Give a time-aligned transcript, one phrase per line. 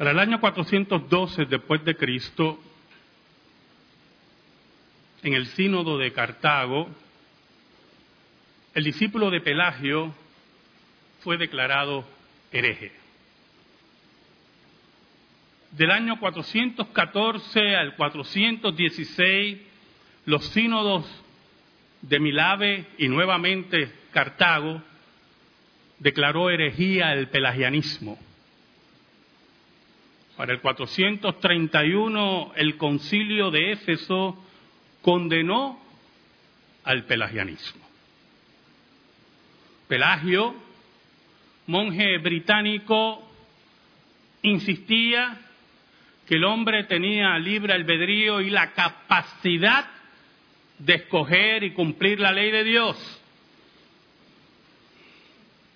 [0.00, 2.58] Para el año 412 después de Cristo,
[5.22, 6.88] en el sínodo de Cartago,
[8.72, 10.14] el discípulo de Pelagio
[11.18, 12.06] fue declarado
[12.50, 12.92] hereje.
[15.72, 19.58] Del año 414 al 416,
[20.24, 21.04] los sínodos
[22.00, 24.82] de Milave y nuevamente Cartago
[25.98, 28.18] declaró herejía el pelagianismo.
[30.40, 34.42] Para el 431 el concilio de Éfeso
[35.02, 35.78] condenó
[36.82, 37.86] al pelagianismo.
[39.86, 40.54] Pelagio,
[41.66, 43.22] monje británico,
[44.40, 45.42] insistía
[46.26, 49.90] que el hombre tenía libre albedrío y la capacidad
[50.78, 53.20] de escoger y cumplir la ley de Dios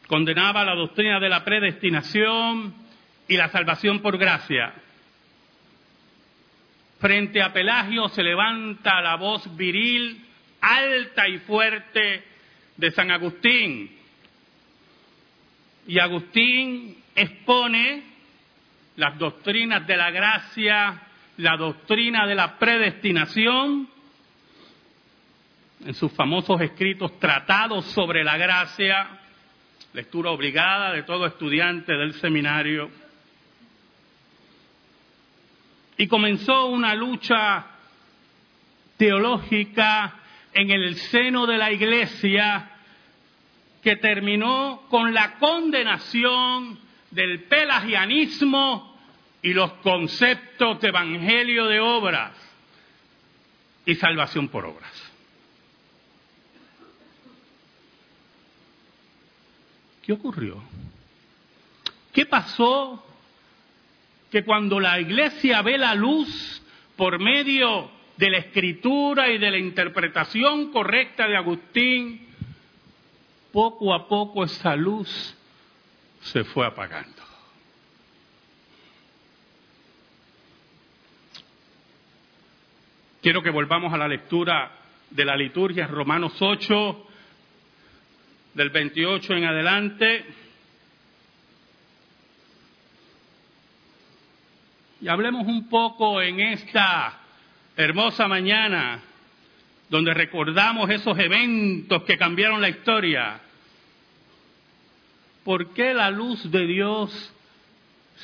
[0.06, 2.83] condenaba la doctrina de la predestinación
[3.28, 4.74] y la salvación por gracia.
[6.98, 10.24] Frente a Pelagio se levanta la voz viril,
[10.60, 12.24] alta y fuerte
[12.76, 13.90] de San Agustín.
[15.86, 18.02] Y Agustín expone
[18.96, 21.02] las doctrinas de la gracia,
[21.36, 23.88] la doctrina de la predestinación,
[25.84, 29.06] en sus famosos escritos tratados sobre la gracia,
[29.92, 33.03] lectura obligada de todo estudiante del seminario.
[35.96, 37.66] Y comenzó una lucha
[38.96, 40.14] teológica
[40.52, 42.70] en el seno de la iglesia
[43.82, 46.78] que terminó con la condenación
[47.10, 48.98] del pelagianismo
[49.42, 52.32] y los conceptos de evangelio de obras
[53.84, 55.12] y salvación por obras.
[60.02, 60.62] ¿Qué ocurrió?
[62.12, 63.04] ¿Qué pasó
[64.34, 66.60] que cuando la iglesia ve la luz
[66.96, 72.26] por medio de la escritura y de la interpretación correcta de Agustín,
[73.52, 75.38] poco a poco esa luz
[76.20, 77.22] se fue apagando?
[83.22, 84.72] Quiero que volvamos a la lectura
[85.10, 87.06] de la liturgia, Romanos 8,
[88.54, 90.24] del 28 en adelante.
[95.04, 97.20] Y hablemos un poco en esta
[97.76, 99.02] hermosa mañana
[99.90, 103.38] donde recordamos esos eventos que cambiaron la historia.
[105.44, 107.34] ¿Por qué la luz de Dios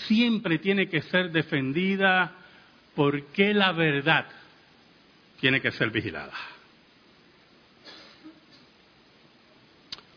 [0.07, 2.33] siempre tiene que ser defendida?
[2.95, 4.25] ¿Por qué la verdad
[5.39, 6.33] tiene que ser vigilada?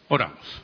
[0.08, 0.64] Oramos.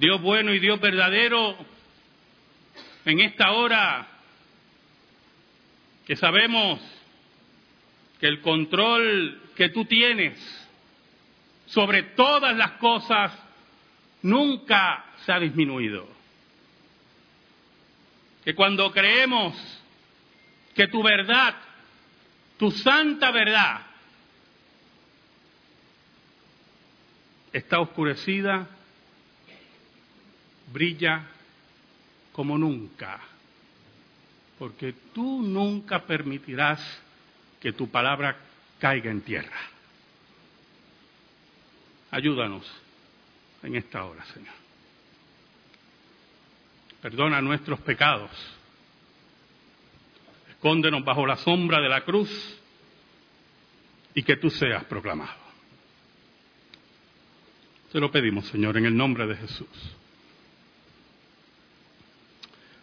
[0.00, 1.54] Dios bueno y Dios verdadero,
[3.04, 4.08] en esta hora
[6.06, 6.80] que sabemos
[8.18, 10.38] que el control que tú tienes
[11.66, 13.30] sobre todas las cosas
[14.22, 16.08] nunca se ha disminuido.
[18.42, 19.54] Que cuando creemos
[20.74, 21.56] que tu verdad,
[22.58, 23.82] tu santa verdad,
[27.52, 28.66] está oscurecida,
[30.72, 31.26] brilla
[32.32, 33.20] como nunca,
[34.58, 36.80] porque tú nunca permitirás
[37.60, 38.36] que tu palabra
[38.78, 39.58] caiga en tierra.
[42.10, 42.66] Ayúdanos
[43.62, 44.54] en esta hora, Señor.
[47.00, 48.30] Perdona nuestros pecados.
[50.50, 52.30] Escóndenos bajo la sombra de la cruz
[54.14, 55.40] y que tú seas proclamado.
[57.92, 59.96] Te lo pedimos, Señor, en el nombre de Jesús.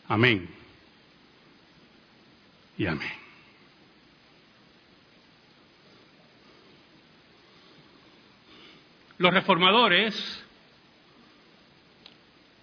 [0.07, 0.47] Amén.
[2.78, 3.12] Y amén.
[9.18, 10.45] Los reformadores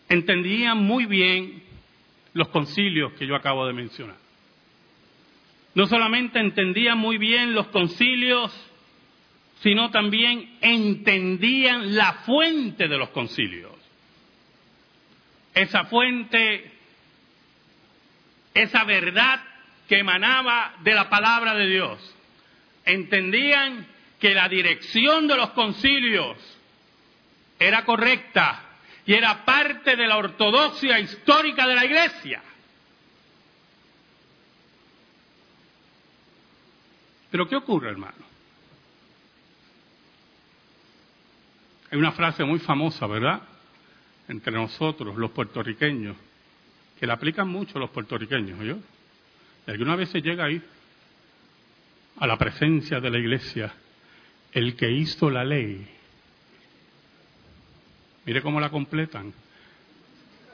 [0.09, 1.63] entendían muy bien
[2.33, 4.17] los concilios que yo acabo de mencionar.
[5.75, 8.53] No solamente entendían muy bien los concilios
[9.65, 13.73] sino también entendían la fuente de los concilios.
[15.55, 16.71] Esa fuente,
[18.55, 19.41] esa verdad
[19.89, 22.17] que emanaba de la palabra de Dios.
[22.85, 23.87] Entendían
[24.19, 26.39] que la dirección de los concilios
[27.59, 28.63] era correcta
[29.05, 32.43] y era parte de la ortodoxia histórica de la iglesia.
[37.31, 38.25] Pero ¿qué ocurre, hermano?
[41.91, 43.43] Hay una frase muy famosa, ¿verdad?
[44.29, 46.17] entre nosotros, los puertorriqueños,
[47.05, 48.79] que la aplican mucho los puertorriqueños, ¿yo?
[49.67, 50.63] Y algunas veces llega ahí,
[52.17, 53.75] a la presencia de la iglesia,
[54.51, 55.87] el que hizo la ley.
[58.25, 59.35] Mire cómo la completan.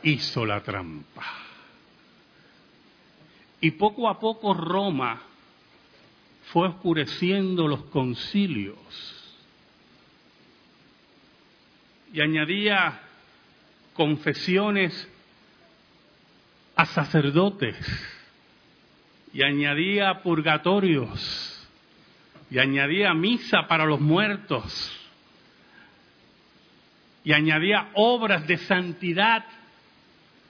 [0.02, 1.24] Hizo la trampa.
[3.60, 5.22] Y poco a poco Roma
[6.46, 8.76] fue oscureciendo los concilios
[12.12, 13.02] y añadía
[13.94, 15.08] confesiones
[16.80, 17.76] a sacerdotes
[19.34, 21.68] y añadía purgatorios
[22.50, 24.90] y añadía misa para los muertos
[27.22, 29.44] y añadía obras de santidad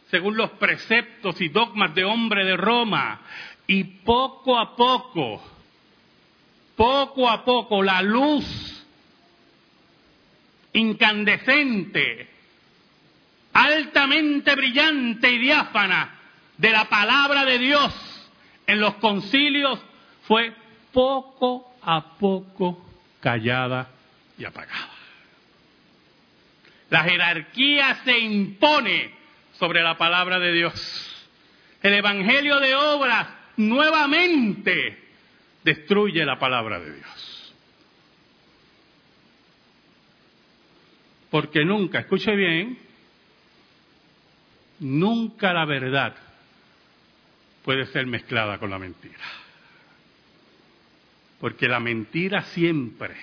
[0.08, 3.22] según los preceptos y dogmas de hombre de Roma.
[3.66, 5.42] Y poco a poco,
[6.76, 8.86] poco a poco la luz
[10.74, 12.28] incandescente,
[13.52, 16.18] altamente brillante y diáfana
[16.60, 18.30] de la palabra de Dios
[18.66, 19.80] en los concilios
[20.24, 20.52] fue
[20.92, 22.86] poco a poco
[23.18, 23.88] callada
[24.36, 24.90] y apagada.
[26.90, 29.10] La jerarquía se impone
[29.58, 31.28] sobre la palabra de Dios.
[31.82, 34.98] El Evangelio de obras nuevamente
[35.64, 37.54] destruye la palabra de Dios.
[41.30, 42.78] Porque nunca, escuche bien,
[44.80, 46.14] nunca la verdad
[47.64, 49.24] puede ser mezclada con la mentira.
[51.40, 53.16] Porque la mentira siempre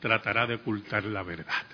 [0.00, 1.64] tratará de ocultar la verdad.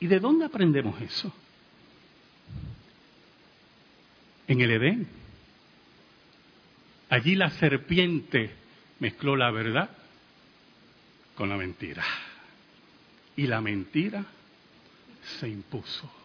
[0.00, 1.32] ¿Y de dónde aprendemos eso?
[4.46, 5.08] En el Edén.
[7.08, 8.50] Allí la serpiente
[8.98, 9.90] mezcló la verdad
[11.34, 12.04] con la mentira.
[13.36, 14.24] Y la mentira
[15.40, 16.23] se impuso.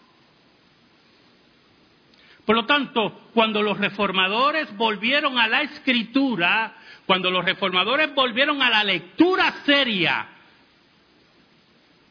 [2.50, 6.74] Por lo tanto, cuando los reformadores volvieron a la escritura,
[7.06, 10.26] cuando los reformadores volvieron a la lectura seria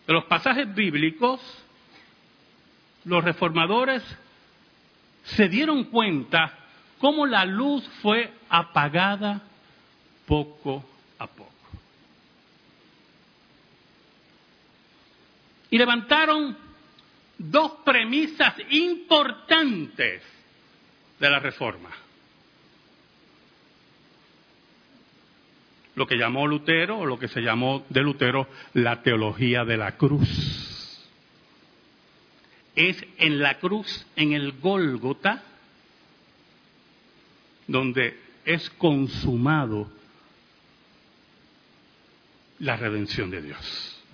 [0.07, 1.41] de los pasajes bíblicos,
[3.05, 4.01] los reformadores
[5.25, 6.57] se dieron cuenta
[7.01, 9.43] cómo la luz fue apagada
[10.25, 10.85] poco
[11.19, 11.51] a poco.
[15.69, 16.68] Y levantaron
[17.39, 20.23] dos premisas importantes
[21.19, 21.91] de la reforma.
[25.95, 29.97] Lo que llamó Lutero, o lo que se llamó de Lutero, la teología de la
[29.97, 30.29] cruz.
[32.77, 35.43] Es en la cruz, en el Gólgota,
[37.67, 39.91] donde es consumado
[42.61, 44.05] la redención de Dios.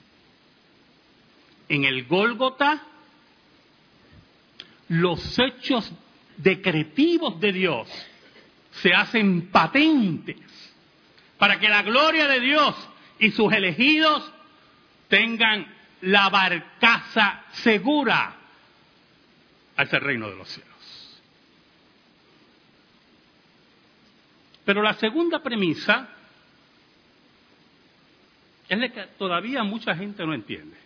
[1.69, 2.82] En el Gólgota
[4.88, 5.90] los hechos
[6.36, 7.88] decretivos de Dios
[8.70, 10.36] se hacen patentes
[11.38, 12.75] para que la gloria de Dios
[13.19, 14.32] y sus elegidos
[15.08, 15.66] tengan
[16.00, 18.36] la barcaza segura
[19.76, 20.75] hacia el reino de los cielos.
[24.64, 26.08] Pero la segunda premisa
[28.69, 30.84] es la que todavía mucha gente no entiende.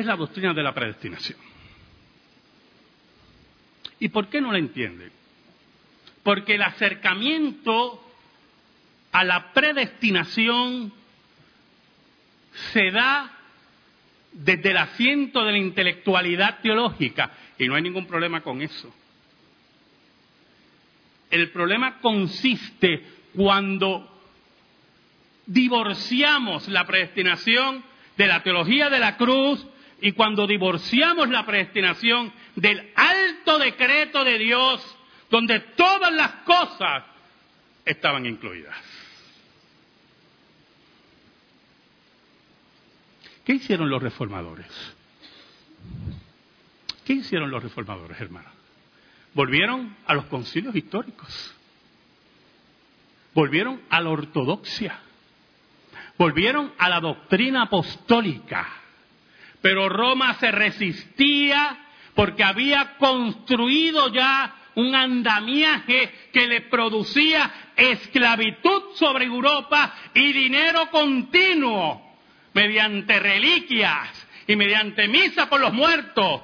[0.00, 1.38] Es la doctrina de la predestinación.
[3.98, 5.10] ¿Y por qué no la entiende?
[6.22, 8.02] Porque el acercamiento
[9.12, 10.92] a la predestinación
[12.72, 13.30] se da
[14.32, 18.92] desde el asiento de la intelectualidad teológica y no hay ningún problema con eso.
[21.30, 24.08] El problema consiste cuando
[25.46, 27.82] divorciamos la predestinación
[28.16, 29.66] de la teología de la cruz
[30.02, 34.98] y cuando divorciamos la predestinación del alto decreto de Dios,
[35.30, 37.04] donde todas las cosas
[37.84, 38.76] estaban incluidas.
[43.44, 44.66] ¿Qué hicieron los reformadores?
[47.04, 48.50] ¿Qué hicieron los reformadores, hermano?
[49.34, 51.54] Volvieron a los concilios históricos.
[53.34, 54.98] Volvieron a la ortodoxia.
[56.18, 58.81] Volvieron a la doctrina apostólica
[59.62, 61.78] pero Roma se resistía
[62.14, 72.16] porque había construido ya un andamiaje que le producía esclavitud sobre Europa y dinero continuo
[72.52, 76.42] mediante reliquias y mediante misa por los muertos.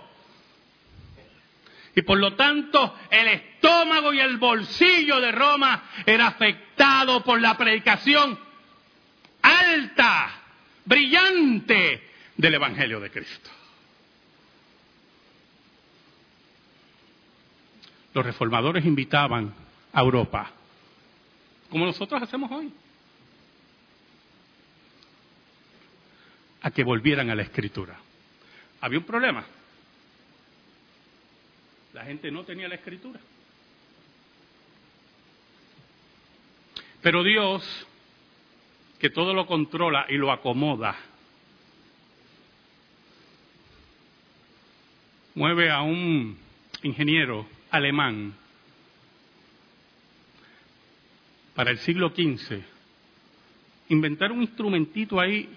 [1.94, 7.58] Y por lo tanto el estómago y el bolsillo de Roma era afectado por la
[7.58, 8.38] predicación
[9.42, 10.30] alta,
[10.84, 12.07] brillante
[12.38, 13.50] del Evangelio de Cristo.
[18.14, 19.52] Los reformadores invitaban
[19.92, 20.50] a Europa,
[21.68, 22.73] como nosotros hacemos hoy,
[26.62, 27.99] a que volvieran a la escritura.
[28.80, 29.45] Había un problema.
[31.92, 33.21] La gente no tenía la escritura.
[37.02, 37.87] Pero Dios,
[39.00, 40.97] que todo lo controla y lo acomoda,
[45.38, 46.37] mueve a un
[46.83, 48.35] ingeniero alemán
[51.54, 52.61] para el siglo XV,
[53.88, 55.49] inventar un instrumentito ahí,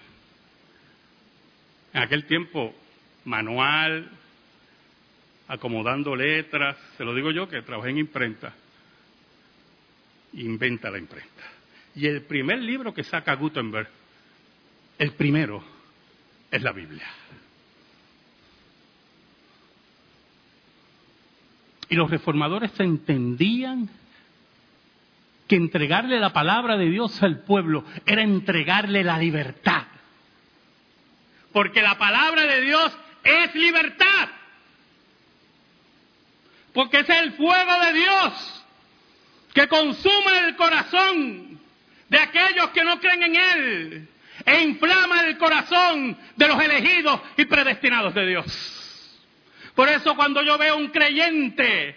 [1.92, 2.72] en aquel tiempo
[3.24, 4.08] manual,
[5.48, 8.54] acomodando letras, se lo digo yo que trabajé en imprenta,
[10.34, 11.42] inventa la imprenta.
[11.96, 13.88] Y el primer libro que saca Gutenberg,
[14.96, 15.64] el primero,
[16.52, 17.08] es la Biblia.
[21.92, 23.90] Y los reformadores entendían
[25.46, 29.82] que entregarle la palabra de Dios al pueblo era entregarle la libertad.
[31.52, 34.30] Porque la palabra de Dios es libertad.
[36.72, 38.64] Porque es el fuego de Dios
[39.52, 41.60] que consume el corazón
[42.08, 44.08] de aquellos que no creen en Él
[44.46, 48.81] e inflama el corazón de los elegidos y predestinados de Dios.
[49.74, 51.96] Por eso cuando yo veo un creyente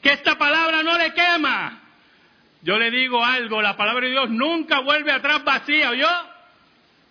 [0.00, 1.80] que esta palabra no le quema,
[2.62, 6.08] yo le digo algo, la palabra de Dios nunca vuelve atrás vacía, ¿oyó?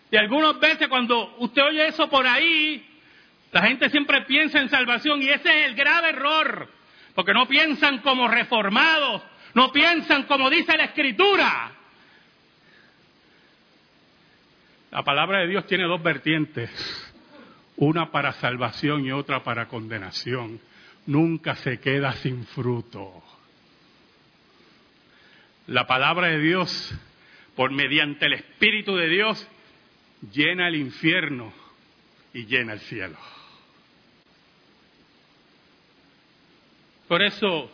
[0.09, 2.85] Y algunas veces cuando usted oye eso por ahí,
[3.51, 6.69] la gente siempre piensa en salvación y ese es el grave error,
[7.13, 9.23] porque no piensan como reformados,
[9.53, 11.71] no piensan como dice la Escritura.
[14.91, 17.06] La palabra de Dios tiene dos vertientes
[17.77, 20.59] una para salvación y otra para condenación,
[21.05, 23.23] nunca se queda sin fruto.
[25.67, 26.93] La palabra de Dios,
[27.55, 29.47] por mediante el Espíritu de Dios,
[30.33, 31.53] llena el infierno
[32.33, 33.17] y llena el cielo.
[37.07, 37.71] Por eso,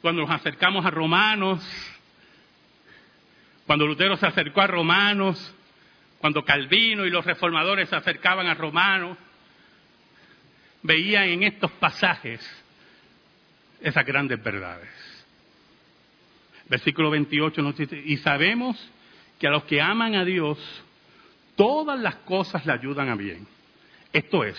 [0.00, 1.62] cuando nos acercamos a Romanos,
[3.66, 5.54] cuando Lutero se acercó a Romanos,
[6.20, 9.16] cuando Calvino y los reformadores se acercaban a Romanos,
[10.82, 12.40] veían en estos pasajes
[13.80, 14.88] esas grandes verdades.
[16.68, 18.76] Versículo 28 nos dice, y sabemos
[19.38, 20.58] que a los que aman a Dios,
[21.56, 23.46] todas las cosas le ayudan a bien.
[24.12, 24.56] Esto es,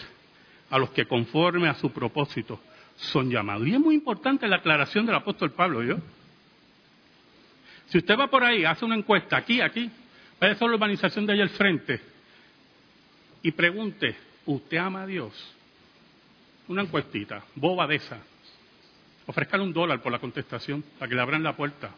[0.69, 2.61] a los que conforme a su propósito
[2.95, 3.67] son llamados.
[3.67, 5.97] Y es muy importante la aclaración del apóstol Pablo, ¿yo?
[7.87, 9.89] Si usted va por ahí, hace una encuesta, aquí, aquí,
[10.39, 11.99] Vaya a la urbanización de allá al frente
[13.43, 14.15] y pregunte,
[14.45, 15.33] ¿usted ama a Dios?
[16.67, 18.19] Una encuestita, boba de esa.
[19.25, 21.91] Ofrezcan un dólar por la contestación para que le abran la puerta.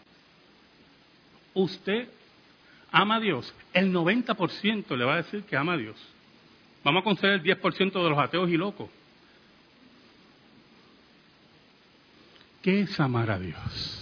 [1.54, 2.08] ¿Usted
[2.92, 3.54] ama a Dios?
[3.74, 5.96] El 90% le va a decir que ama a Dios.
[6.84, 8.90] Vamos a conceder el 10% de los ateos y locos.
[12.62, 14.01] ¿Qué es amar a Dios?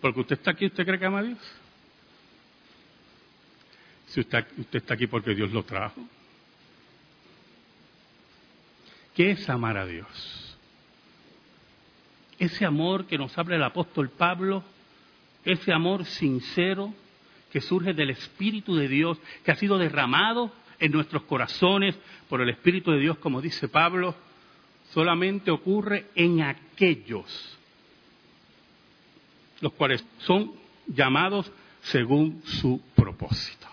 [0.00, 1.38] Porque usted está aquí, ¿usted cree que ama a Dios?
[4.06, 6.02] Si usted, está aquí porque Dios lo trajo.
[9.14, 10.58] ¿Qué es amar a Dios?
[12.38, 14.64] Ese amor que nos habla el apóstol Pablo,
[15.44, 16.94] ese amor sincero
[17.52, 21.96] que surge del Espíritu de Dios, que ha sido derramado en nuestros corazones
[22.28, 24.14] por el Espíritu de Dios, como dice Pablo,
[24.92, 27.58] solamente ocurre en aquellos
[29.60, 30.52] los cuales son
[30.86, 31.50] llamados
[31.82, 33.66] según su propósito.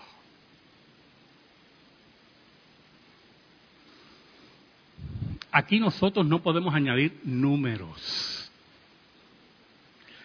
[5.50, 8.50] Aquí nosotros no podemos añadir números.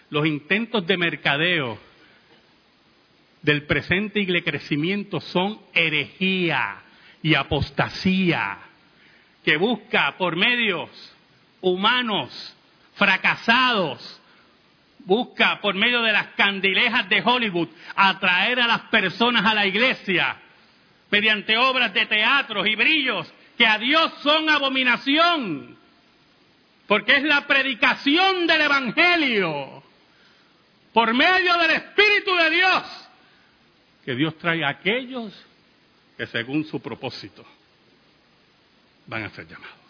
[0.10, 1.80] Los intentos de mercadeo
[3.42, 6.82] del presente y de crecimiento son herejía
[7.22, 8.60] y apostasía
[9.44, 10.90] que busca por medios
[11.62, 12.56] humanos
[12.96, 14.22] fracasados
[15.06, 20.38] busca por medio de las candilejas de Hollywood atraer a las personas a la iglesia
[21.10, 25.78] mediante obras de teatros y brillos que a Dios son abominación,
[26.88, 29.84] porque es la predicación del Evangelio
[30.92, 33.10] por medio del Espíritu de Dios
[34.04, 35.34] que Dios trae a aquellos
[36.18, 37.46] que según su propósito
[39.08, 39.83] van a ser llamados.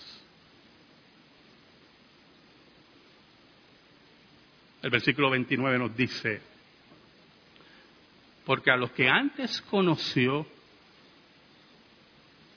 [4.84, 6.42] El versículo 29 nos dice,
[8.46, 10.46] porque a los que antes conoció,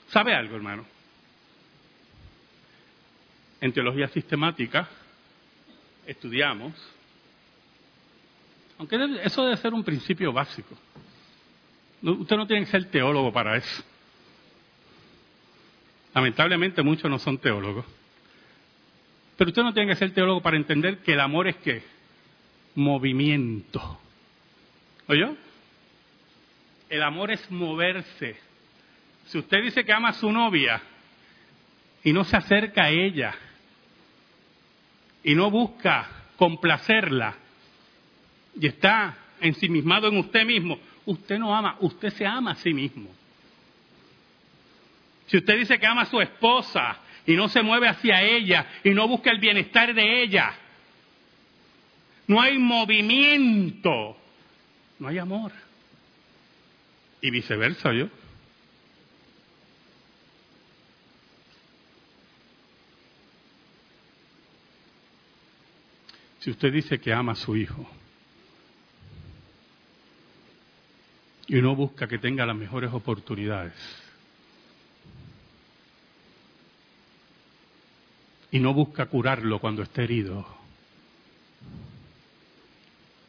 [0.09, 0.85] ¿sabe algo, hermano?
[3.61, 4.89] En teología sistemática
[6.05, 6.75] estudiamos,
[8.79, 10.77] aunque eso debe ser un principio básico.
[12.03, 13.85] Usted no tiene que ser teólogo para eso.
[16.13, 17.87] Lamentablemente muchos no son teólogos.
[19.37, 21.96] Pero usted no tiene que ser teólogo para entender que el amor es qué?
[22.77, 23.99] Movimiento.
[25.09, 25.35] ¿Oyó?
[26.89, 28.37] El amor es moverse.
[29.27, 30.81] Si usted dice que ama a su novia
[32.05, 33.35] y no se acerca a ella
[35.25, 37.35] y no busca complacerla
[38.61, 43.11] y está ensimismado en usted mismo, usted no ama, usted se ama a sí mismo.
[45.27, 48.91] Si usted dice que ama a su esposa y no se mueve hacia ella y
[48.91, 50.55] no busca el bienestar de ella,
[52.27, 54.17] no hay movimiento,
[54.99, 55.53] no hay amor.
[57.21, 58.09] Y viceversa, yo.
[66.41, 67.89] Si usted dice que ama a su hijo
[71.49, 73.75] y no busca que tenga las mejores oportunidades,
[78.51, 80.47] y no busca curarlo cuando esté herido,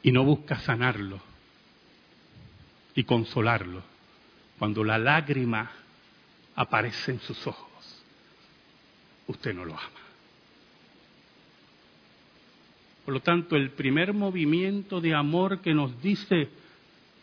[0.03, 1.19] y no busca sanarlo
[2.95, 3.83] y consolarlo
[4.57, 5.71] cuando la lágrima
[6.55, 8.03] aparece en sus ojos,
[9.27, 10.07] usted no lo ama.
[13.05, 16.49] Por lo tanto, el primer movimiento de amor que nos dice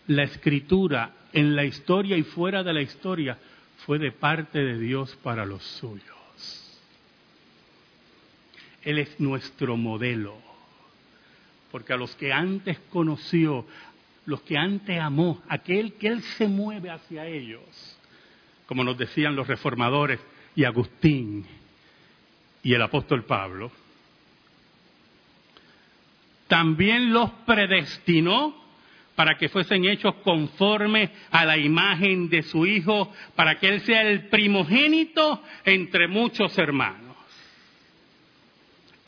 [0.06, 3.36] la escritura en la historia y fuera de la historia
[3.84, 6.80] fue de parte de Dios para los suyos.
[8.82, 10.38] Él es nuestro modelo,
[11.74, 13.66] porque a los que antes conoció,
[14.26, 17.98] los que antes amó, aquel que Él se mueve hacia ellos,
[18.66, 20.20] como nos decían los reformadores
[20.54, 21.44] y Agustín
[22.62, 23.72] y el apóstol Pablo,
[26.46, 28.54] también los predestinó
[29.16, 34.02] para que fuesen hechos conforme a la imagen de su Hijo, para que Él sea
[34.02, 37.16] el primogénito entre muchos hermanos.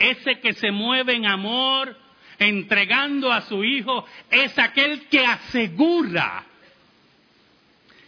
[0.01, 2.06] Ese que se mueve en amor,
[2.39, 6.45] entregando a su Hijo, es aquel que asegura,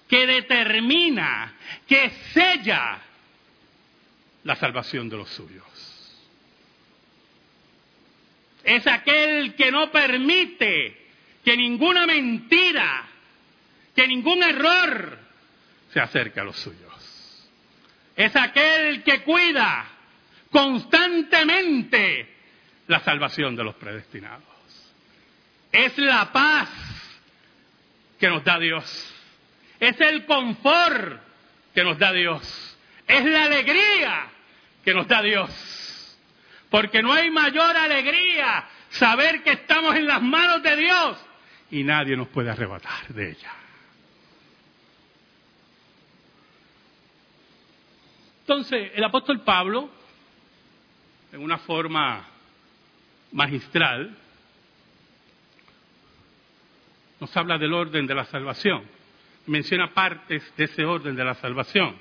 [0.09, 1.55] que determina,
[1.87, 2.99] que sella
[4.45, 5.65] la salvación de los suyos.
[8.65, 11.09] Es aquel que no permite
[11.45, 13.07] que ninguna mentira,
[13.95, 15.19] que ningún error
[15.93, 17.49] se acerque a los suyos.
[18.17, 19.87] Es aquel que cuida
[20.51, 22.38] constantemente
[22.89, 24.43] la salvación de los predestinados.
[25.71, 26.69] Es la paz
[28.19, 29.15] que nos da Dios.
[29.79, 31.21] Es el confort
[31.75, 32.79] que nos da Dios.
[33.07, 34.27] Es la alegría
[34.85, 36.19] que nos da Dios.
[36.71, 41.19] Porque no hay mayor alegría saber que estamos en las manos de Dios
[41.71, 43.53] y nadie nos puede arrebatar de ella.
[48.41, 49.91] Entonces, el apóstol Pablo,
[51.33, 52.38] en una forma
[53.33, 54.17] magistral,
[57.21, 58.83] nos habla del orden de la salvación.
[59.47, 61.97] Menciona partes de ese orden de la salvación.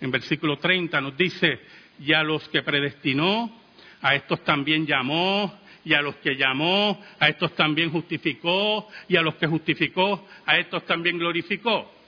[0.00, 1.60] En versículo 30 nos dice,
[2.00, 3.60] y a los que predestinó,
[4.00, 9.22] a estos también llamó, y a los que llamó, a estos también justificó, y a
[9.22, 11.99] los que justificó, a estos también glorificó.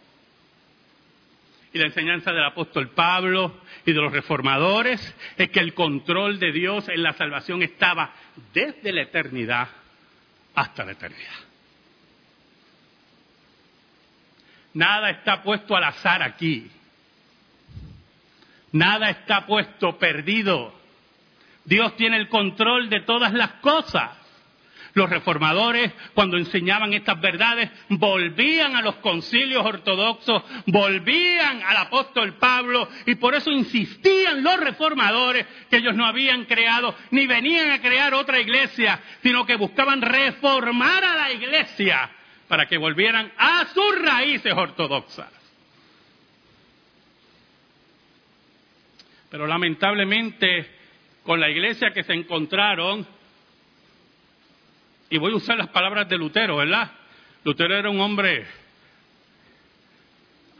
[1.73, 5.01] Y la enseñanza del apóstol Pablo y de los reformadores
[5.37, 8.13] es que el control de Dios en la salvación estaba
[8.53, 9.69] desde la eternidad
[10.55, 11.53] hasta la eternidad.
[14.75, 16.71] Nada está puesto al azar aquí.
[18.73, 20.75] Nada está puesto perdido.
[21.65, 24.22] Dios tiene el control de todas las cosas.
[24.95, 32.89] Los reformadores, cuando enseñaban estas verdades, volvían a los concilios ortodoxos, volvían al apóstol Pablo,
[33.07, 38.13] y por eso insistían los reformadores que ellos no habían creado, ni venían a crear
[38.13, 42.11] otra iglesia, sino que buscaban reformar a la iglesia
[42.47, 45.31] para que volvieran a sus raíces ortodoxas.
[49.31, 50.69] Pero lamentablemente,
[51.23, 53.07] con la iglesia que se encontraron,
[55.13, 56.91] y voy a usar las palabras de Lutero, ¿verdad?
[57.45, 58.47] Lutero era un hombre,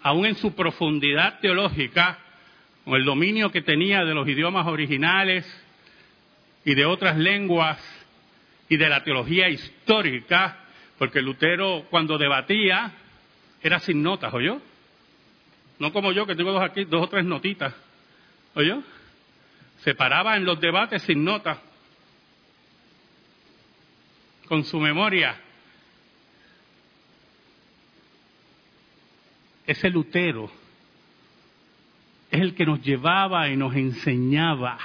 [0.03, 2.19] aún en su profundidad teológica,
[2.85, 5.47] con el dominio que tenía de los idiomas originales
[6.67, 7.79] y de otras lenguas,
[8.69, 10.59] y de la teología histórica,
[10.99, 12.93] porque Lutero cuando debatía
[13.63, 14.61] era sin notas, ¿oyó?
[15.79, 17.75] No como yo que tengo dos aquí, dos o tres notitas,
[18.55, 18.83] ¿oyó?
[19.79, 21.59] Se paraba en los debates sin notas,
[24.53, 25.35] con su memoria.
[29.67, 30.53] Ese Lutero
[32.31, 34.79] es el que nos llevaba y nos enseñaba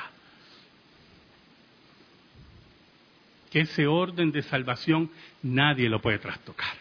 [3.52, 5.12] que ese orden de salvación
[5.44, 6.78] nadie lo puede trastocar.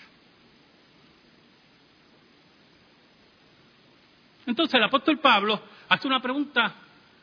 [4.47, 6.73] Entonces el apóstol Pablo hace una pregunta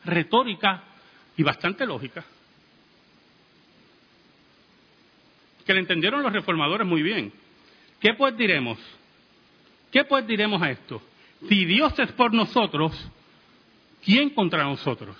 [0.04, 0.82] retórica
[1.38, 2.22] y bastante lógica,
[5.64, 7.32] que le entendieron los reformadores muy bien.
[8.00, 8.78] ¿Qué pues diremos?
[9.90, 11.00] ¿Qué pues diremos a esto?
[11.48, 12.92] Si Dios es por nosotros,
[14.04, 15.16] ¿quién contra nosotros?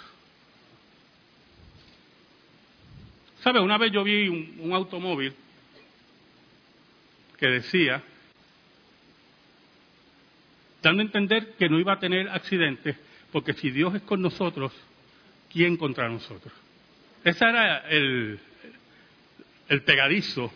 [3.45, 3.61] ¿Sabe?
[3.61, 5.35] Una vez yo vi un, automóvil
[7.39, 8.03] que decía,
[10.83, 12.97] dando a entender que no iba a tener accidentes,
[13.33, 14.73] porque si Dios es con nosotros,
[15.53, 16.53] ¿quién contra nosotros?
[17.23, 18.41] Ese era el,
[19.69, 20.53] el pegadizo,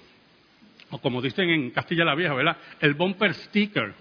[0.90, 2.56] o como dicen en Castilla la Vieja, ¿verdad?
[2.80, 3.94] El bumper sticker.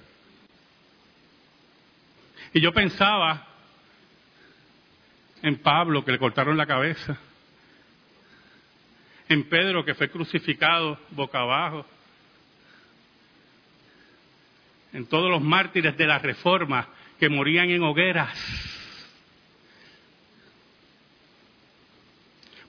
[2.54, 3.48] Y yo pensaba
[5.42, 7.20] en Pablo que le cortaron la cabeza
[9.30, 11.86] en Pedro que fue crucificado boca abajo,
[14.94, 16.88] en todos los mártires de la Reforma
[17.20, 18.77] que morían en hogueras.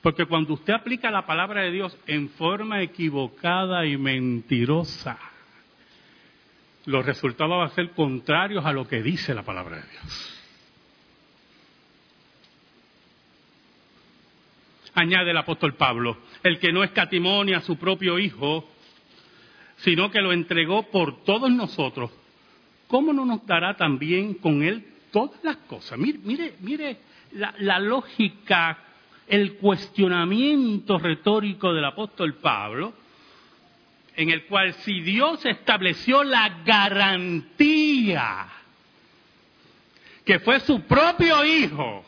[0.03, 5.19] Porque cuando usted aplica la palabra de Dios en forma equivocada y mentirosa,
[6.87, 10.39] los resultados van a ser contrarios a lo que dice la palabra de Dios.
[14.99, 18.69] añade el apóstol Pablo, el que no escatimonia a su propio Hijo,
[19.79, 22.11] sino que lo entregó por todos nosotros,
[22.89, 25.99] ¿cómo no nos dará también con Él todas las cosas?
[25.99, 26.97] Mire, mire, mire
[27.33, 28.79] la, la lógica,
[29.29, 32.95] el cuestionamiento retórico del apóstol Pablo,
[34.17, 38.49] en el cual si Dios estableció la garantía
[40.25, 42.05] que fue su propio Hijo,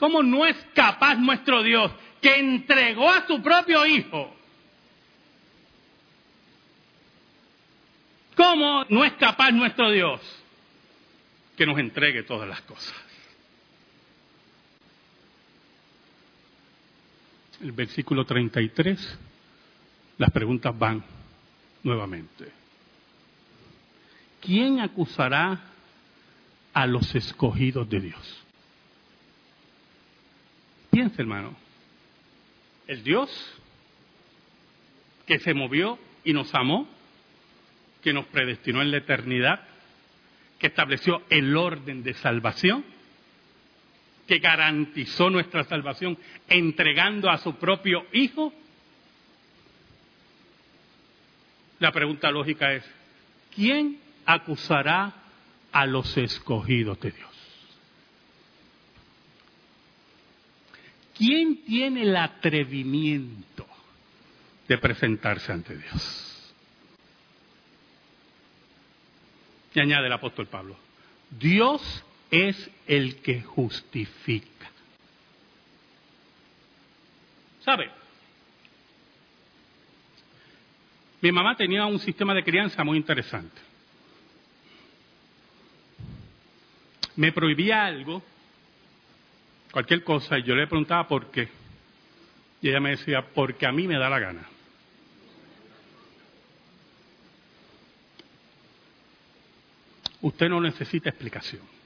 [0.00, 4.34] ¿Cómo no es capaz nuestro Dios que entregó a su propio Hijo?
[8.34, 10.22] ¿Cómo no es capaz nuestro Dios
[11.54, 13.09] que nos entregue todas las cosas?
[17.60, 19.18] El versículo 33,
[20.16, 21.04] las preguntas van
[21.82, 22.50] nuevamente.
[24.40, 25.60] ¿Quién acusará
[26.72, 28.44] a los escogidos de Dios?
[30.90, 31.54] Piensa, hermano,
[32.86, 33.30] el Dios
[35.26, 36.88] que se movió y nos amó,
[38.02, 39.60] que nos predestinó en la eternidad,
[40.58, 42.84] que estableció el orden de salvación,
[44.30, 46.16] que garantizó nuestra salvación
[46.48, 48.52] entregando a su propio Hijo.
[51.80, 52.84] La pregunta lógica es,
[53.52, 55.14] ¿quién acusará
[55.72, 57.30] a los escogidos de Dios?
[61.18, 63.66] ¿Quién tiene el atrevimiento
[64.68, 66.54] de presentarse ante Dios?
[69.74, 70.76] Y añade el apóstol Pablo,
[71.30, 74.70] Dios es el que justifica.
[77.64, 77.90] ¿Sabe?
[81.20, 83.60] Mi mamá tenía un sistema de crianza muy interesante.
[87.16, 88.22] Me prohibía algo
[89.72, 91.48] cualquier cosa, y yo le preguntaba por qué.
[92.62, 94.48] Y ella me decía, porque a mí me da la gana.
[100.22, 101.79] Usted no necesita explicación.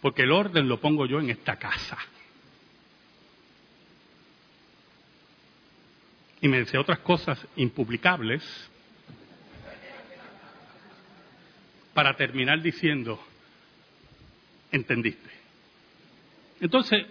[0.00, 1.98] Porque el orden lo pongo yo en esta casa.
[6.40, 8.42] Y me decía otras cosas impublicables
[11.92, 13.22] para terminar diciendo,
[14.72, 15.28] ¿entendiste?
[16.60, 17.06] Entonces,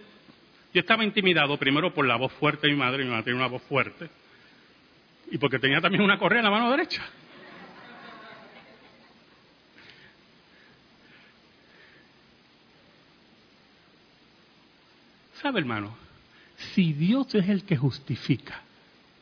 [0.72, 3.48] yo estaba intimidado primero por la voz fuerte de mi madre, mi madre tenía una
[3.48, 4.08] voz fuerte,
[5.30, 7.04] y porque tenía también una correa en la mano derecha.
[15.42, 15.96] ¿Sabe, hermano?
[16.74, 18.60] Si Dios es el que justifica,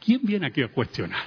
[0.05, 1.27] ¿quién viene aquí a cuestionar?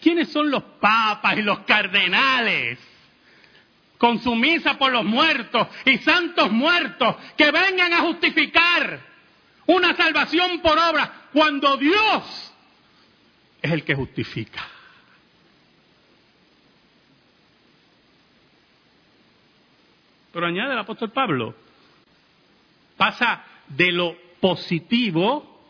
[0.00, 2.78] ¿Quiénes son los papas y los cardenales
[3.98, 9.00] con su misa por los muertos y santos muertos que vengan a justificar
[9.66, 12.54] una salvación por obra, cuando Dios
[13.60, 14.64] es el que justifica.
[20.36, 21.54] Pero añade el apóstol Pablo,
[22.98, 25.62] pasa de lo positivo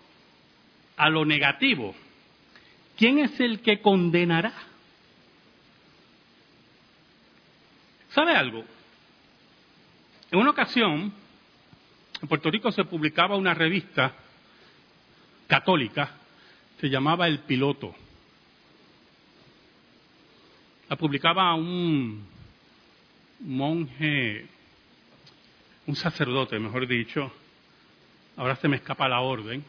[0.96, 1.94] a lo negativo.
[2.96, 4.52] ¿Quién es el que condenará?
[8.09, 8.64] ¿Sabe algo?
[10.33, 11.12] En una ocasión,
[12.20, 14.14] en Puerto Rico se publicaba una revista
[15.46, 16.11] católica,
[16.81, 17.94] se llamaba El Piloto.
[20.88, 22.26] La publicaba un
[23.38, 24.56] monje,
[25.87, 27.33] un sacerdote, mejor dicho,
[28.37, 29.64] ahora se me escapa la orden,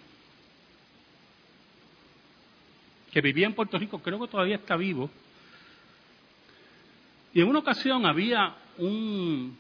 [3.12, 5.10] que vivía en Puerto Rico, creo que todavía está vivo,
[7.34, 9.58] y en una ocasión había un,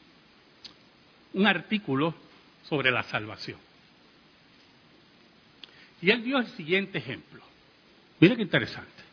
[1.33, 2.13] un artículo
[2.63, 3.59] sobre la salvación.
[6.01, 7.43] Y él dio el siguiente ejemplo.
[8.19, 9.03] Mira qué interesante.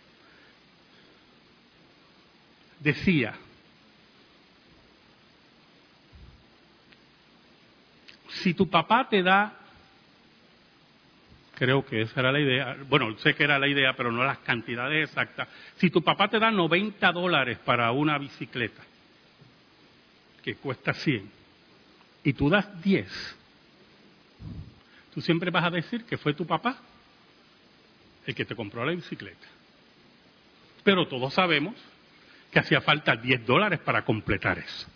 [2.80, 3.35] Decía,
[8.44, 9.54] si tu papá te da,
[11.54, 14.37] creo que esa era la idea, bueno, sé que era la idea, pero no las
[14.40, 18.83] cantidades exactas, si tu papá te da 90 dólares para una bicicleta,
[20.42, 21.30] que cuesta 100,
[22.24, 23.37] y tú das 10,
[25.14, 26.76] tú siempre vas a decir que fue tu papá
[28.26, 29.46] el que te compró la bicicleta.
[30.83, 31.74] Pero todos sabemos
[32.52, 34.93] que hacía falta 10 dólares para completar eso.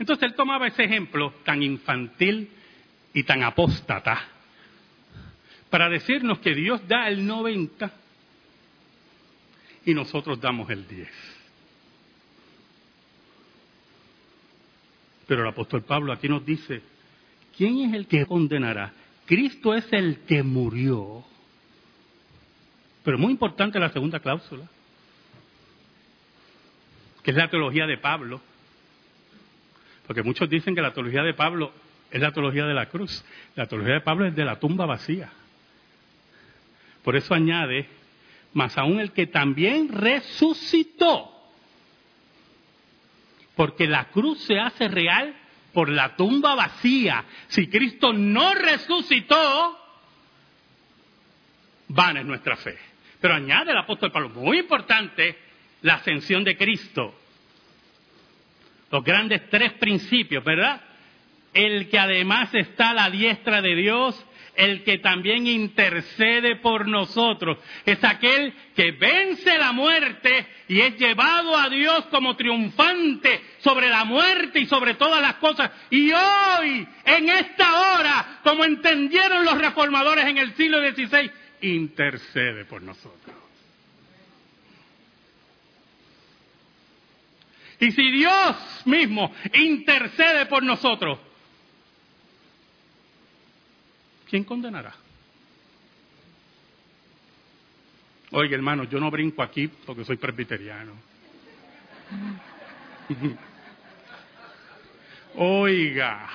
[0.00, 2.48] Entonces él tomaba ese ejemplo tan infantil
[3.12, 4.18] y tan apóstata
[5.68, 7.92] para decirnos que Dios da el 90
[9.84, 11.08] y nosotros damos el 10.
[15.26, 16.80] Pero el apóstol Pablo aquí nos dice,
[17.54, 18.94] ¿quién es el que condenará?
[19.26, 21.22] Cristo es el que murió.
[23.04, 24.66] Pero muy importante la segunda cláusula,
[27.22, 28.40] que es la teología de Pablo.
[30.10, 31.72] Porque muchos dicen que la teología de Pablo
[32.10, 33.24] es la teología de la cruz.
[33.54, 35.30] La teología de Pablo es de la tumba vacía.
[37.04, 37.86] Por eso añade,
[38.52, 41.30] más aún el que también resucitó.
[43.54, 45.32] Porque la cruz se hace real
[45.72, 47.24] por la tumba vacía.
[47.46, 49.78] Si Cristo no resucitó,
[51.86, 52.76] van es nuestra fe.
[53.20, 55.38] Pero añade el apóstol Pablo, muy importante,
[55.82, 57.19] la ascensión de Cristo
[58.90, 60.80] los grandes tres principios, ¿verdad?
[61.52, 64.26] El que además está a la diestra de Dios,
[64.56, 71.56] el que también intercede por nosotros, es aquel que vence la muerte y es llevado
[71.56, 75.70] a Dios como triunfante sobre la muerte y sobre todas las cosas.
[75.90, 81.30] Y hoy, en esta hora, como entendieron los reformadores en el siglo XVI,
[81.62, 83.39] intercede por nosotros.
[87.80, 91.18] Y si Dios mismo intercede por nosotros,
[94.28, 94.94] ¿quién condenará?
[98.32, 100.92] Oiga, hermano, yo no brinco aquí porque soy presbiteriano.
[105.36, 106.28] Oiga,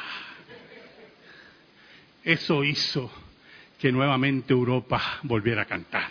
[2.24, 3.12] eso hizo
[3.80, 6.10] que nuevamente Europa volviera a cantar.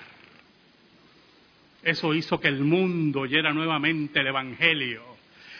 [1.83, 5.14] Eso hizo que el mundo oyera nuevamente el Evangelio.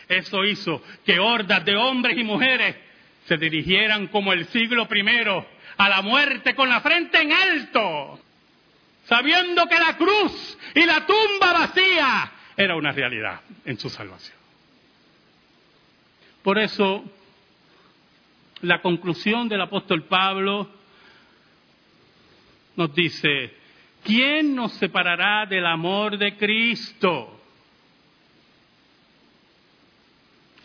[0.07, 2.75] Eso hizo que hordas de hombres y mujeres
[3.25, 5.45] se dirigieran como el siglo primero
[5.77, 8.19] a la muerte con la frente en alto,
[9.05, 14.37] sabiendo que la cruz y la tumba vacía era una realidad en su salvación.
[16.43, 17.03] Por eso,
[18.61, 20.69] la conclusión del apóstol Pablo
[22.75, 23.53] nos dice,
[24.03, 27.34] ¿quién nos separará del amor de Cristo?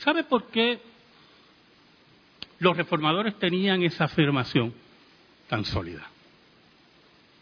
[0.00, 0.80] ¿Sabe por qué
[2.58, 4.72] los reformadores tenían esa afirmación
[5.46, 6.08] tan sólida?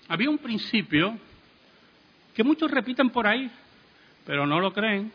[0.08, 1.16] Había un principio
[2.34, 3.48] que muchos repiten por ahí,
[4.26, 5.12] pero no lo creen.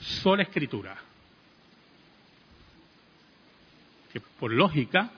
[0.00, 0.96] Sola escritura.
[4.12, 5.10] Que por lógica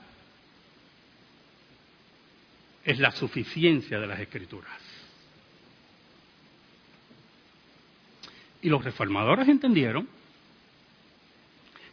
[2.85, 4.86] es la suficiencia de las escrituras.
[8.66, 10.09] Y los reformadores entendieron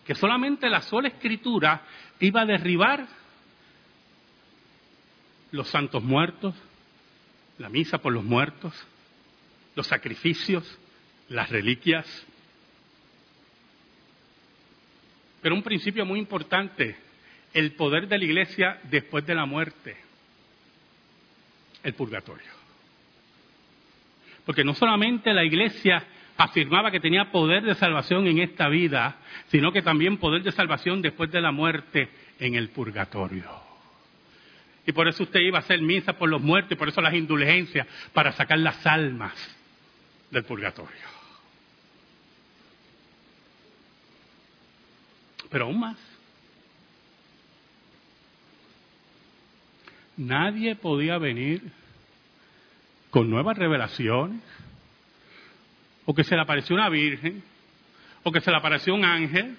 [0.07, 1.83] que solamente la sola escritura
[2.19, 3.07] iba a derribar
[5.51, 6.55] los santos muertos,
[7.59, 8.73] la misa por los muertos,
[9.75, 10.79] los sacrificios,
[11.29, 12.07] las reliquias.
[15.43, 16.97] Pero un principio muy importante,
[17.53, 19.95] el poder de la iglesia después de la muerte,
[21.83, 22.51] el purgatorio.
[24.43, 26.07] Porque no solamente la iglesia
[26.38, 29.17] afirmaba que tenía poder de salvación en esta vida,
[29.48, 33.63] sino que también poder de salvación después de la muerte en el purgatorio.
[34.86, 37.13] Y por eso usted iba a hacer misa por los muertos y por eso las
[37.13, 39.34] indulgencias, para sacar las almas
[40.30, 41.13] del purgatorio.
[45.50, 45.98] Pero aún más,
[50.17, 51.62] nadie podía venir
[53.12, 54.41] con nuevas revelaciones,
[56.06, 57.44] o que se le apareció una virgen,
[58.24, 59.58] o que se le apareció un ángel,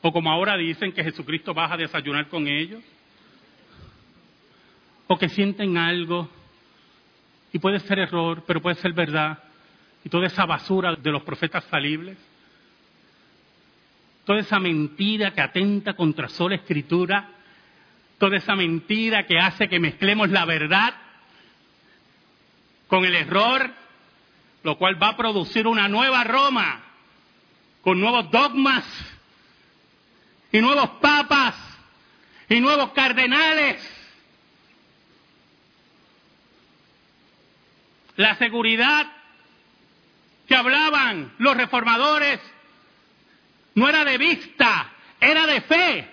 [0.00, 2.82] o como ahora dicen que Jesucristo baja a desayunar con ellos,
[5.06, 6.28] o que sienten algo,
[7.52, 9.38] y puede ser error, pero puede ser verdad,
[10.04, 12.16] y toda esa basura de los profetas falibles,
[14.24, 17.30] toda esa mentira que atenta contra sola escritura,
[18.18, 20.94] toda esa mentira que hace que mezclemos la verdad
[22.88, 23.70] con el error,
[24.62, 26.82] lo cual va a producir una nueva Roma,
[27.82, 28.84] con nuevos dogmas
[30.52, 31.54] y nuevos papas
[32.48, 33.80] y nuevos cardenales.
[38.16, 39.06] La seguridad
[40.46, 42.40] que hablaban los reformadores
[43.74, 44.90] no era de vista,
[45.20, 46.10] era de fe,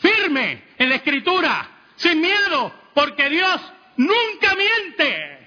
[0.00, 3.60] firme en la escritura, sin miedo, porque Dios
[3.98, 5.38] nunca miente.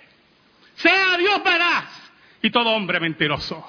[0.75, 2.00] Sea Dios veraz
[2.41, 3.63] y todo hombre mentiroso.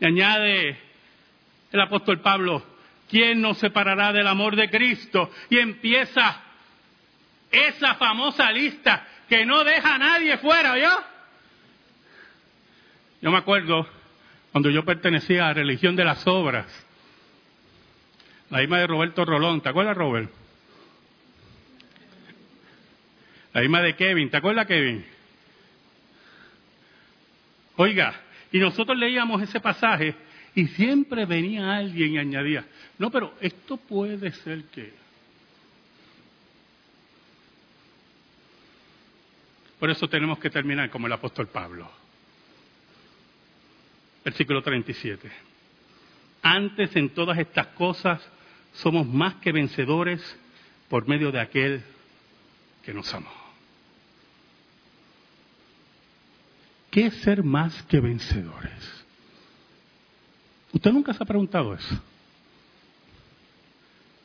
[0.00, 0.78] Y añade
[1.72, 2.62] el apóstol Pablo,
[3.08, 5.30] ¿quién nos separará del amor de Cristo?
[5.48, 6.42] Y empieza
[7.50, 10.90] esa famosa lista que no deja a nadie fuera, ¿yo?
[13.22, 13.86] Yo me acuerdo
[14.52, 16.66] cuando yo pertenecía a la religión de las obras,
[18.50, 20.30] la misma de Roberto Rolón, ¿te acuerdas, Robert?
[23.52, 25.15] La misma de Kevin, ¿te acuerdas, Kevin?
[27.76, 28.14] Oiga,
[28.50, 30.14] y nosotros leíamos ese pasaje
[30.54, 32.66] y siempre venía alguien y añadía,
[32.98, 34.92] no, pero esto puede ser que...
[39.78, 41.90] Por eso tenemos que terminar como el apóstol Pablo.
[44.24, 45.30] Versículo 37.
[46.42, 48.26] Antes en todas estas cosas
[48.72, 50.20] somos más que vencedores
[50.88, 51.84] por medio de aquel
[52.84, 53.45] que nos amó.
[56.96, 59.04] ¿Qué ser más que vencedores?
[60.72, 62.02] ¿Usted nunca se ha preguntado eso?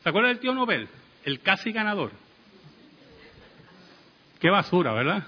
[0.01, 0.87] ¿Se acuerda del tío Nobel?
[1.25, 2.13] El casi ganador.
[4.39, 5.27] Qué basura, ¿verdad?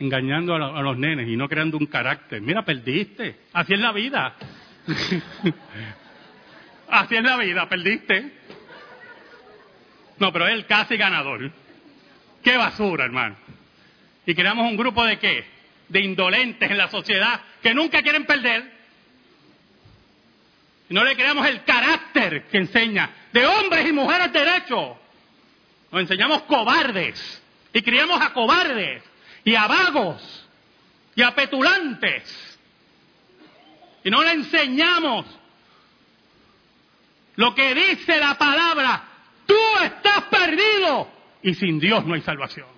[0.00, 2.40] Engañando a, los nenes y no creando un carácter.
[2.40, 3.36] Mira, perdiste.
[3.52, 4.34] Así es la vida.
[6.88, 8.32] Así es la vida, perdiste.
[10.18, 11.48] No, pero es el casi ganador.
[12.42, 13.36] Qué basura, hermano.
[14.26, 15.57] Y creamos un grupo de qué?
[15.88, 18.78] De indolentes en la sociedad que nunca quieren perder.
[20.90, 24.96] No le creamos el carácter que enseña de hombres y mujeres derechos.
[25.90, 29.02] Nos enseñamos cobardes y criamos a cobardes
[29.44, 30.46] y a vagos
[31.14, 32.58] y a petulantes.
[34.04, 35.26] Y no le enseñamos
[37.36, 39.02] lo que dice la palabra,
[39.46, 41.08] tú estás perdido
[41.42, 42.77] y sin Dios no hay salvación.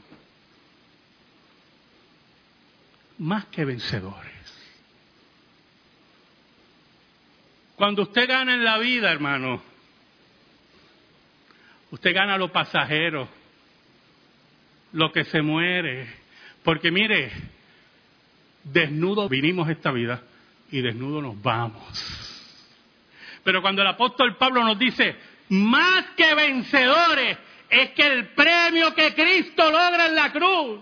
[3.21, 4.31] Más que vencedores.
[7.77, 9.63] Cuando usted gana en la vida, hermano,
[11.91, 13.29] usted gana lo pasajero,
[14.93, 16.09] lo que se muere.
[16.63, 17.31] Porque mire,
[18.65, 20.23] desnudo vinimos esta vida
[20.71, 21.83] y desnudo nos vamos.
[23.45, 25.15] Pero cuando el apóstol Pablo nos dice,
[25.51, 27.37] más que vencedores,
[27.69, 30.81] es que el premio que Cristo logra en la cruz,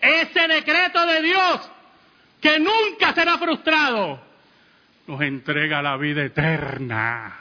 [0.00, 1.70] ese decreto de Dios,
[2.44, 4.22] que nunca será frustrado,
[5.06, 7.40] nos entrega la vida eterna.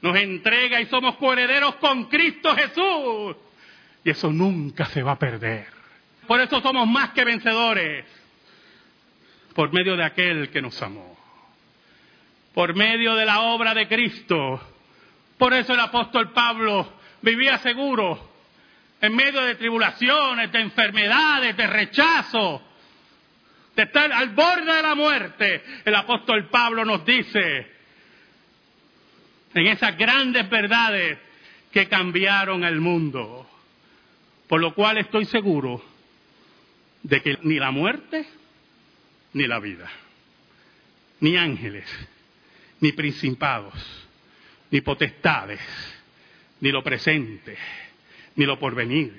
[0.00, 3.36] Nos entrega y somos coherederos con Cristo Jesús.
[4.04, 5.66] Y eso nunca se va a perder.
[6.26, 8.06] Por eso somos más que vencedores.
[9.54, 11.18] Por medio de aquel que nos amó
[12.58, 14.60] por medio de la obra de Cristo.
[15.38, 18.32] Por eso el apóstol Pablo vivía seguro
[19.00, 22.67] en medio de tribulaciones, de enfermedades, de rechazo,
[23.78, 25.62] de estar al borde de la muerte.
[25.84, 27.64] El apóstol Pablo nos dice
[29.54, 31.16] en esas grandes verdades
[31.70, 33.48] que cambiaron el mundo.
[34.48, 35.80] Por lo cual estoy seguro
[37.04, 38.26] de que ni la muerte,
[39.34, 39.88] ni la vida,
[41.20, 41.86] ni ángeles,
[42.80, 43.74] ni principados,
[44.72, 45.60] ni potestades,
[46.58, 47.56] ni lo presente,
[48.34, 49.16] ni lo porvenir,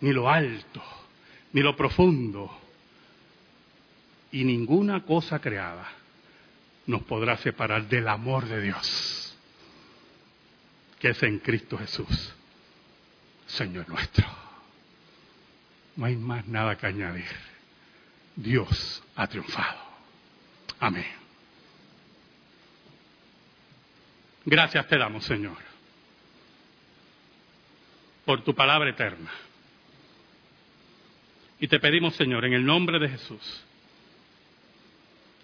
[0.00, 0.82] ni lo alto,
[1.52, 2.60] ni lo profundo,
[4.32, 5.88] y ninguna cosa creada
[6.86, 9.36] nos podrá separar del amor de Dios,
[10.98, 12.34] que es en Cristo Jesús,
[13.46, 14.26] Señor nuestro.
[15.96, 17.50] No hay más nada que añadir.
[18.36, 19.78] Dios ha triunfado.
[20.78, 21.20] Amén.
[24.44, 25.58] Gracias te damos, Señor,
[28.24, 29.30] por tu palabra eterna.
[31.58, 33.64] Y te pedimos, Señor, en el nombre de Jesús,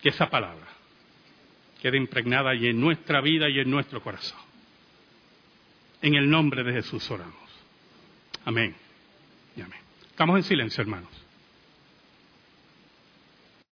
[0.06, 0.68] que esa palabra
[1.82, 4.38] quede impregnada y en nuestra vida y en nuestro corazón.
[6.00, 7.34] En el nombre de Jesús oramos.
[8.44, 8.72] Amén
[9.56, 9.80] y amén.
[10.08, 11.25] Estamos en silencio, hermanos.